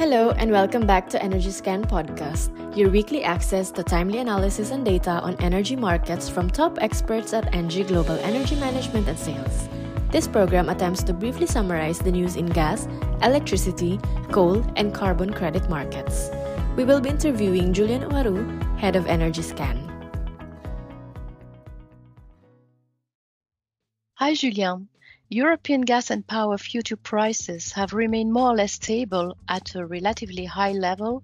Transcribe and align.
Hello, 0.00 0.30
and 0.30 0.50
welcome 0.50 0.86
back 0.86 1.10
to 1.10 1.18
EnergyScan 1.18 1.84
Podcast, 1.84 2.48
your 2.74 2.88
weekly 2.88 3.22
access 3.22 3.70
to 3.72 3.82
timely 3.82 4.16
analysis 4.20 4.70
and 4.70 4.82
data 4.82 5.10
on 5.10 5.36
energy 5.40 5.76
markets 5.76 6.26
from 6.26 6.48
top 6.48 6.78
experts 6.80 7.34
at 7.34 7.54
ENGIE 7.54 7.84
Global 7.84 8.18
Energy 8.20 8.56
Management 8.56 9.08
and 9.08 9.18
Sales. 9.18 9.68
This 10.10 10.26
program 10.26 10.70
attempts 10.70 11.02
to 11.02 11.12
briefly 11.12 11.46
summarize 11.46 11.98
the 11.98 12.10
news 12.10 12.36
in 12.36 12.46
gas, 12.46 12.88
electricity, 13.22 14.00
coal, 14.32 14.64
and 14.76 14.94
carbon 14.94 15.34
credit 15.34 15.68
markets. 15.68 16.30
We 16.76 16.84
will 16.84 17.02
be 17.02 17.10
interviewing 17.10 17.74
Julien 17.74 18.00
Hoarau, 18.00 18.78
head 18.78 18.96
of 18.96 19.04
EnergyScan. 19.04 19.76
Hi, 24.14 24.32
Julien. 24.32 24.88
European 25.32 25.82
gas 25.82 26.10
and 26.10 26.26
power 26.26 26.58
future 26.58 26.96
prices 26.96 27.70
have 27.70 27.92
remained 27.92 28.32
more 28.32 28.50
or 28.50 28.56
less 28.56 28.72
stable 28.72 29.36
at 29.48 29.76
a 29.76 29.86
relatively 29.86 30.44
high 30.44 30.72
level 30.72 31.22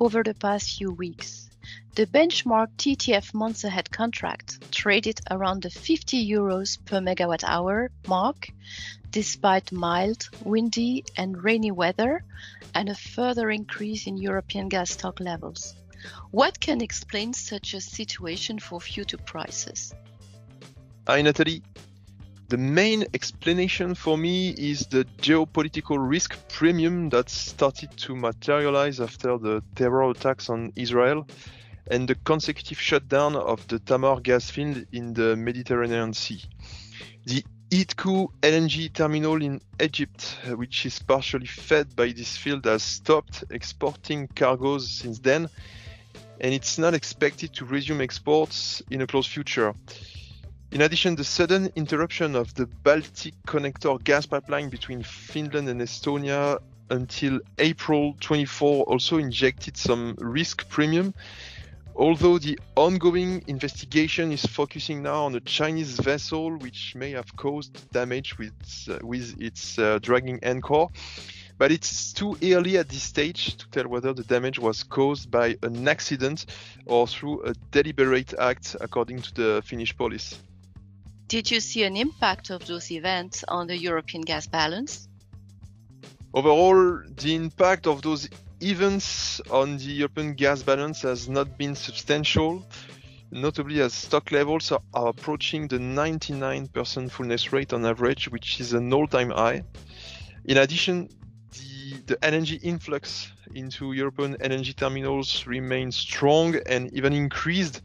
over 0.00 0.24
the 0.24 0.34
past 0.34 0.76
few 0.76 0.90
weeks. 0.90 1.48
The 1.94 2.06
benchmark 2.06 2.66
TTF 2.76 3.32
months 3.32 3.62
ahead 3.62 3.92
contract 3.92 4.72
traded 4.72 5.20
around 5.30 5.62
the 5.62 5.70
50 5.70 6.28
euros 6.28 6.84
per 6.84 6.98
megawatt 6.98 7.44
hour 7.44 7.92
mark, 8.08 8.48
despite 9.12 9.70
mild, 9.70 10.28
windy, 10.42 11.04
and 11.16 11.44
rainy 11.44 11.70
weather 11.70 12.24
and 12.74 12.88
a 12.88 12.96
further 12.96 13.50
increase 13.50 14.08
in 14.08 14.16
European 14.16 14.68
gas 14.68 14.90
stock 14.90 15.20
levels. 15.20 15.76
What 16.32 16.58
can 16.58 16.80
explain 16.80 17.32
such 17.32 17.72
a 17.74 17.80
situation 17.80 18.58
for 18.58 18.80
future 18.80 19.18
prices? 19.18 19.94
Hi, 21.06 21.22
Nathalie. 21.22 21.62
The 22.48 22.58
main 22.58 23.06
explanation 23.14 23.94
for 23.94 24.18
me 24.18 24.50
is 24.50 24.86
the 24.86 25.06
geopolitical 25.22 25.96
risk 25.98 26.36
premium 26.50 27.08
that 27.08 27.30
started 27.30 27.96
to 27.96 28.14
materialize 28.14 29.00
after 29.00 29.38
the 29.38 29.62
terror 29.74 30.10
attacks 30.10 30.50
on 30.50 30.70
Israel 30.76 31.26
and 31.90 32.06
the 32.06 32.14
consecutive 32.14 32.78
shutdown 32.78 33.34
of 33.34 33.66
the 33.68 33.78
Tamar 33.78 34.20
gas 34.20 34.50
field 34.50 34.84
in 34.92 35.14
the 35.14 35.36
Mediterranean 35.36 36.12
Sea. 36.12 36.42
The 37.24 37.42
Idku 37.70 38.28
LNG 38.42 38.92
terminal 38.92 39.42
in 39.42 39.60
Egypt, 39.80 40.36
which 40.54 40.84
is 40.84 40.98
partially 40.98 41.46
fed 41.46 41.96
by 41.96 42.12
this 42.12 42.36
field, 42.36 42.66
has 42.66 42.82
stopped 42.82 43.44
exporting 43.50 44.28
cargoes 44.28 44.88
since 44.90 45.18
then, 45.18 45.48
and 46.40 46.52
it's 46.52 46.76
not 46.76 46.92
expected 46.92 47.54
to 47.54 47.64
resume 47.64 48.02
exports 48.02 48.82
in 48.90 49.00
a 49.00 49.06
close 49.06 49.26
future. 49.26 49.74
In 50.74 50.82
addition, 50.82 51.14
the 51.14 51.22
sudden 51.22 51.70
interruption 51.76 52.34
of 52.34 52.52
the 52.54 52.66
Baltic 52.66 53.34
Connector 53.46 54.02
gas 54.02 54.26
pipeline 54.26 54.70
between 54.70 55.04
Finland 55.04 55.68
and 55.68 55.80
Estonia 55.80 56.58
until 56.90 57.38
April 57.58 58.16
24 58.18 58.82
also 58.82 59.18
injected 59.18 59.76
some 59.76 60.16
risk 60.18 60.68
premium. 60.68 61.14
Although 61.94 62.38
the 62.38 62.58
ongoing 62.74 63.44
investigation 63.46 64.32
is 64.32 64.44
focusing 64.46 65.00
now 65.00 65.26
on 65.26 65.36
a 65.36 65.40
Chinese 65.42 66.00
vessel 66.00 66.58
which 66.58 66.96
may 66.96 67.12
have 67.12 67.36
caused 67.36 67.88
damage 67.92 68.36
with, 68.36 68.52
uh, 68.90 68.98
with 69.06 69.40
its 69.40 69.78
uh, 69.78 70.00
dragging 70.02 70.40
anchor, 70.42 70.86
but 71.56 71.70
it's 71.70 72.12
too 72.12 72.36
early 72.42 72.78
at 72.78 72.88
this 72.88 73.04
stage 73.04 73.56
to 73.58 73.68
tell 73.70 73.86
whether 73.86 74.12
the 74.12 74.24
damage 74.24 74.58
was 74.58 74.82
caused 74.82 75.30
by 75.30 75.56
an 75.62 75.86
accident 75.86 76.46
or 76.84 77.06
through 77.06 77.44
a 77.44 77.54
deliberate 77.70 78.34
act, 78.40 78.74
according 78.80 79.22
to 79.22 79.34
the 79.34 79.62
Finnish 79.64 79.96
police. 79.96 80.36
Did 81.26 81.50
you 81.50 81.60
see 81.60 81.84
an 81.84 81.96
impact 81.96 82.50
of 82.50 82.66
those 82.66 82.90
events 82.90 83.44
on 83.48 83.66
the 83.66 83.76
European 83.76 84.22
gas 84.22 84.46
balance? 84.46 85.08
Overall, 86.34 87.02
the 87.16 87.34
impact 87.34 87.86
of 87.86 88.02
those 88.02 88.28
events 88.60 89.40
on 89.50 89.78
the 89.78 89.84
European 89.84 90.34
gas 90.34 90.62
balance 90.62 91.02
has 91.02 91.28
not 91.28 91.56
been 91.56 91.74
substantial, 91.74 92.66
notably 93.30 93.80
as 93.80 93.94
stock 93.94 94.32
levels 94.32 94.70
are 94.70 95.08
approaching 95.08 95.66
the 95.68 95.78
99% 95.78 97.10
fullness 97.10 97.52
rate 97.52 97.72
on 97.72 97.86
average, 97.86 98.28
which 98.28 98.60
is 98.60 98.72
an 98.74 98.92
all-time 98.92 99.30
high. 99.30 99.64
In 100.44 100.58
addition, 100.58 101.08
the, 102.06 102.16
the 102.18 102.58
influx 102.62 103.32
into 103.54 103.92
European 103.92 104.36
LNG 104.36 104.76
terminals 104.76 105.46
remains 105.46 105.96
strong 105.96 106.56
and 106.66 106.92
even 106.92 107.12
increased 107.12 107.80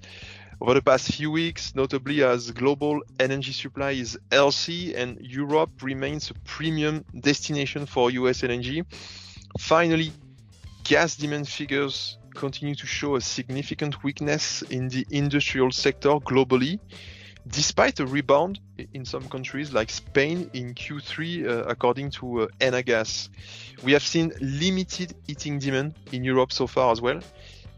over 0.62 0.74
the 0.74 0.82
past 0.82 1.14
few 1.14 1.32
weeks, 1.32 1.74
notably 1.74 2.22
as 2.22 2.52
global 2.52 3.02
energy 3.20 3.54
supply 3.54 3.92
is 3.92 4.20
healthy 4.32 4.94
and 4.94 5.18
Europe 5.22 5.72
remains 5.82 6.30
a 6.30 6.34
premium 6.46 7.06
destination 7.22 7.86
for 7.86 8.12
US 8.12 8.42
LNG. 8.42 8.86
Finally, 9.58 10.12
gas 10.84 11.16
demand 11.16 11.48
figures 11.48 12.18
continue 12.36 12.76
to 12.76 12.86
show 12.86 13.16
a 13.16 13.22
significant 13.22 14.04
weakness 14.04 14.62
in 14.64 14.90
the 14.90 15.06
industrial 15.12 15.72
sector 15.72 16.10
globally, 16.20 16.78
despite 17.48 18.02
a 18.02 18.06
rebound 18.06 18.60
in 18.94 19.06
some 19.06 19.28
countries 19.30 19.72
like 19.72 19.90
Spain 19.90 20.50
in 20.54 20.74
Q3, 20.74 21.48
uh, 21.48 21.64
according 21.68 22.12
to 22.12 22.42
uh, 22.42 22.48
Enagás. 22.60 23.30
We 23.84 23.94
have 23.94 24.04
seen 24.04 24.34
limited 24.42 25.16
heating 25.26 25.58
demand 25.60 25.96
in 26.12 26.26
Europe 26.26 26.52
so 26.52 26.68
far 26.68 26.92
as 26.92 27.00
well 27.00 27.22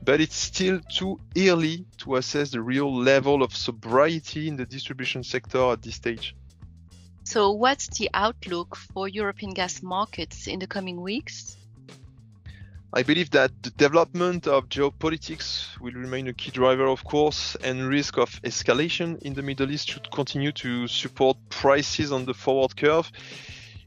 but 0.03 0.19
it's 0.19 0.35
still 0.35 0.79
too 0.91 1.19
early 1.37 1.85
to 1.97 2.15
assess 2.15 2.51
the 2.51 2.61
real 2.61 2.93
level 2.93 3.43
of 3.43 3.55
sobriety 3.55 4.47
in 4.47 4.55
the 4.55 4.65
distribution 4.65 5.23
sector 5.23 5.71
at 5.71 5.81
this 5.81 5.95
stage. 5.95 6.35
So, 7.23 7.51
what's 7.51 7.87
the 7.99 8.09
outlook 8.13 8.75
for 8.75 9.07
European 9.07 9.53
gas 9.53 9.83
markets 9.83 10.47
in 10.47 10.59
the 10.59 10.67
coming 10.67 11.01
weeks? 11.01 11.55
I 12.93 13.03
believe 13.03 13.29
that 13.31 13.51
the 13.63 13.69
development 13.69 14.47
of 14.47 14.67
geopolitics 14.67 15.79
will 15.79 15.93
remain 15.93 16.27
a 16.27 16.33
key 16.33 16.51
driver, 16.51 16.87
of 16.87 17.05
course, 17.05 17.55
and 17.63 17.87
risk 17.87 18.17
of 18.17 18.41
escalation 18.41 19.17
in 19.21 19.33
the 19.33 19.41
Middle 19.41 19.71
East 19.71 19.89
should 19.89 20.11
continue 20.11 20.51
to 20.51 20.87
support 20.87 21.37
prices 21.47 22.11
on 22.11 22.25
the 22.25 22.33
forward 22.33 22.75
curve. 22.75 23.09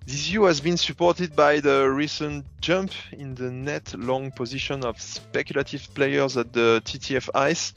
This 0.07 0.27
view 0.27 0.45
has 0.45 0.61
been 0.61 0.77
supported 0.77 1.35
by 1.35 1.61
the 1.61 1.89
recent 1.89 2.45
jump 2.61 2.93
in 3.13 3.35
the 3.35 3.51
net 3.51 3.95
long 3.99 4.31
position 4.31 4.85
of 4.85 5.01
speculative 5.01 5.89
players 5.95 6.37
at 6.37 6.53
the 6.53 6.83
TTF 6.85 7.31
ICE, 7.35 7.73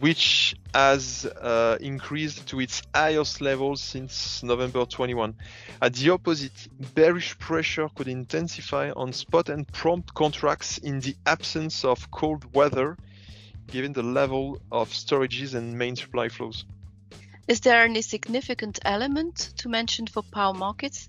which 0.00 0.56
has 0.74 1.26
uh, 1.26 1.78
increased 1.80 2.48
to 2.48 2.58
its 2.58 2.82
highest 2.92 3.40
level 3.40 3.76
since 3.76 4.42
November 4.42 4.84
21. 4.84 5.36
At 5.80 5.94
the 5.94 6.10
opposite, 6.10 6.66
bearish 6.92 7.38
pressure 7.38 7.88
could 7.94 8.08
intensify 8.08 8.90
on 8.90 9.12
spot 9.12 9.48
and 9.48 9.64
prompt 9.68 10.12
contracts 10.12 10.78
in 10.78 10.98
the 10.98 11.14
absence 11.24 11.84
of 11.84 12.10
cold 12.10 12.52
weather, 12.52 12.96
given 13.68 13.92
the 13.92 14.02
level 14.02 14.60
of 14.72 14.90
storages 14.90 15.54
and 15.54 15.78
main 15.78 15.94
supply 15.94 16.28
flows. 16.28 16.64
Is 17.46 17.60
there 17.60 17.84
any 17.84 18.02
significant 18.02 18.80
element 18.84 19.52
to 19.58 19.68
mention 19.68 20.08
for 20.08 20.24
power 20.24 20.52
markets? 20.52 21.08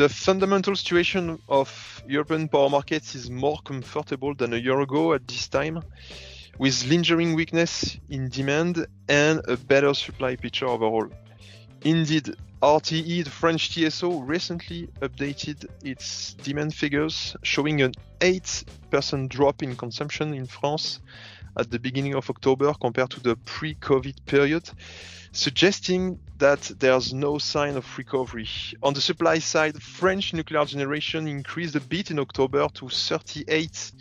The 0.00 0.08
fundamental 0.08 0.74
situation 0.74 1.38
of 1.46 2.02
European 2.08 2.48
power 2.48 2.70
markets 2.70 3.14
is 3.14 3.28
more 3.28 3.58
comfortable 3.66 4.34
than 4.34 4.54
a 4.54 4.56
year 4.56 4.80
ago 4.80 5.12
at 5.12 5.28
this 5.28 5.46
time, 5.46 5.82
with 6.58 6.86
lingering 6.86 7.34
weakness 7.34 7.98
in 8.08 8.30
demand 8.30 8.86
and 9.10 9.42
a 9.46 9.58
better 9.58 9.92
supply 9.92 10.36
picture 10.36 10.66
overall. 10.66 11.06
Indeed, 11.82 12.36
RTE, 12.62 13.24
the 13.24 13.30
French 13.30 13.70
TSO, 13.74 14.20
recently 14.20 14.88
updated 15.00 15.66
its 15.82 16.34
demand 16.34 16.74
figures, 16.74 17.34
showing 17.42 17.80
an 17.80 17.92
8% 18.20 19.28
drop 19.28 19.62
in 19.62 19.76
consumption 19.76 20.34
in 20.34 20.46
France 20.46 21.00
at 21.58 21.70
the 21.70 21.78
beginning 21.78 22.14
of 22.14 22.28
October 22.28 22.74
compared 22.80 23.10
to 23.10 23.20
the 23.20 23.36
pre 23.36 23.74
COVID 23.76 24.26
period 24.26 24.70
suggesting 25.32 26.18
that 26.38 26.60
there's 26.78 27.12
no 27.12 27.38
sign 27.38 27.76
of 27.76 27.98
recovery. 27.98 28.48
On 28.82 28.94
the 28.94 29.00
supply 29.00 29.38
side, 29.38 29.80
French 29.82 30.32
nuclear 30.32 30.64
generation 30.64 31.26
increased 31.28 31.76
a 31.76 31.80
bit 31.80 32.10
in 32.10 32.18
October 32.18 32.66
to 32.74 32.88
38 32.88 33.92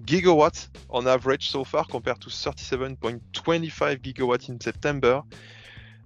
gigawatts 0.00 0.68
on 0.90 1.06
average 1.06 1.50
so 1.50 1.64
far 1.64 1.84
compared 1.84 2.20
to 2.20 2.28
37.25 2.28 3.20
gigawatts 4.02 4.48
in 4.48 4.60
September. 4.60 5.22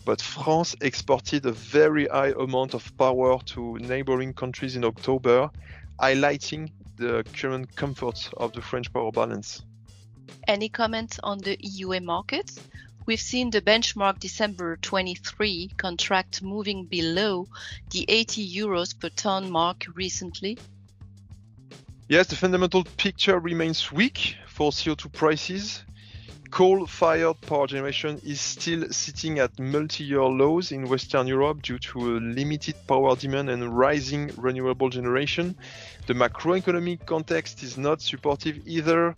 But 0.08 0.22
France 0.22 0.74
exported 0.80 1.44
a 1.44 1.52
very 1.52 2.06
high 2.06 2.30
amount 2.30 2.72
of 2.72 2.96
power 2.96 3.38
to 3.52 3.76
neighboring 3.76 4.32
countries 4.32 4.74
in 4.74 4.82
October, 4.82 5.50
highlighting 6.00 6.70
the 6.96 7.26
current 7.36 7.76
comfort 7.76 8.30
of 8.38 8.54
the 8.54 8.62
French 8.62 8.90
power 8.90 9.12
balance. 9.12 9.60
Any 10.46 10.70
comments 10.70 11.20
on 11.22 11.36
the 11.40 11.58
EUA 11.58 12.02
markets? 12.04 12.58
We've 13.04 13.20
seen 13.20 13.50
the 13.50 13.60
benchmark 13.60 14.18
December 14.18 14.78
23 14.78 15.72
contract 15.76 16.40
moving 16.40 16.86
below 16.86 17.46
the 17.90 18.06
80 18.08 18.50
euros 18.50 18.98
per 18.98 19.10
ton 19.10 19.50
mark 19.50 19.84
recently. 19.94 20.56
Yes, 22.08 22.28
the 22.28 22.36
fundamental 22.36 22.82
picture 22.96 23.38
remains 23.38 23.92
weak 23.92 24.36
for 24.46 24.70
CO2 24.70 25.12
prices. 25.12 25.84
Coal-fired 26.50 27.40
power 27.42 27.66
generation 27.66 28.20
is 28.24 28.40
still 28.40 28.88
sitting 28.90 29.38
at 29.38 29.58
multi-year 29.58 30.22
lows 30.24 30.72
in 30.72 30.88
Western 30.88 31.26
Europe 31.26 31.62
due 31.62 31.78
to 31.78 32.16
a 32.16 32.20
limited 32.20 32.74
power 32.86 33.14
demand 33.16 33.50
and 33.50 33.76
rising 33.76 34.30
renewable 34.36 34.88
generation. 34.88 35.54
The 36.06 36.14
macroeconomic 36.14 37.04
context 37.06 37.62
is 37.62 37.76
not 37.76 38.00
supportive 38.00 38.66
either, 38.66 39.14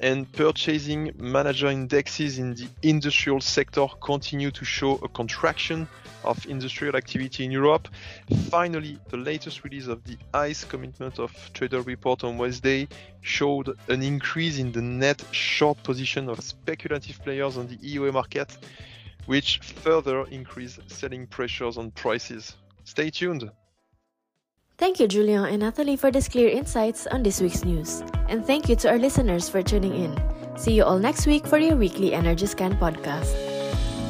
and 0.00 0.30
purchasing 0.32 1.12
manager 1.16 1.68
indexes 1.68 2.38
in 2.38 2.54
the 2.54 2.68
industrial 2.82 3.40
sector 3.40 3.86
continue 4.00 4.50
to 4.50 4.64
show 4.64 4.94
a 4.96 5.08
contraction 5.08 5.88
of 6.24 6.44
industrial 6.46 6.96
activity 6.96 7.44
in 7.44 7.50
Europe. 7.50 7.88
Finally, 8.48 8.98
the 9.08 9.16
latest 9.16 9.64
release 9.64 9.86
of 9.86 10.02
the 10.04 10.16
ICE 10.34 10.64
commitment 10.64 11.18
of 11.18 11.32
trader 11.52 11.82
report 11.82 12.24
on 12.24 12.38
Wednesday 12.38 12.88
showed 13.20 13.76
an 13.88 14.02
increase 14.02 14.58
in 14.58 14.72
the 14.72 14.82
net 14.82 15.22
short 15.32 15.82
position 15.82 16.28
of 16.28 16.40
speculative 16.40 17.20
players 17.22 17.56
on 17.56 17.66
the 17.68 17.76
EUA 17.76 18.12
market, 18.12 18.56
which 19.26 19.58
further 19.58 20.24
increased 20.30 20.80
selling 20.86 21.26
pressures 21.26 21.76
on 21.76 21.90
prices. 21.90 22.54
Stay 22.84 23.10
tuned. 23.10 23.50
Thank 24.78 24.98
you, 24.98 25.06
Julien 25.06 25.44
and 25.44 25.60
Nathalie, 25.60 25.96
for 25.96 26.10
these 26.10 26.28
clear 26.28 26.48
insights 26.48 27.06
on 27.06 27.22
this 27.22 27.40
week's 27.40 27.64
news. 27.64 28.02
And 28.32 28.46
thank 28.46 28.66
you 28.70 28.76
to 28.76 28.88
our 28.88 28.98
listeners 28.98 29.50
for 29.50 29.62
tuning 29.62 29.94
in. 29.94 30.16
See 30.56 30.72
you 30.72 30.84
all 30.84 30.98
next 30.98 31.26
week 31.26 31.46
for 31.46 31.58
your 31.58 31.76
weekly 31.76 32.12
EnergyScan 32.12 32.78
podcast. 32.78 33.28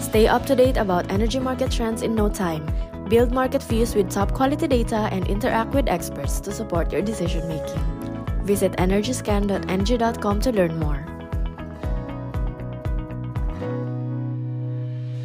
Stay 0.00 0.28
up 0.28 0.46
to 0.46 0.54
date 0.54 0.76
about 0.76 1.10
energy 1.10 1.40
market 1.40 1.72
trends 1.72 2.02
in 2.02 2.14
no 2.14 2.28
time. 2.28 2.64
Build 3.08 3.32
market 3.32 3.64
views 3.64 3.96
with 3.96 4.12
top 4.12 4.32
quality 4.32 4.69
data 4.69 5.08
and 5.10 5.26
interact 5.26 5.74
with 5.74 5.88
experts 5.88 6.38
to 6.38 6.52
support 6.52 6.92
your 6.92 7.02
decision 7.02 7.48
making. 7.48 7.82
Visit 8.44 8.72
energyscan.engie.com 8.74 10.40
to 10.40 10.52
learn 10.52 10.78
more. 10.78 11.12